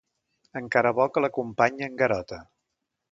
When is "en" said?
1.91-2.01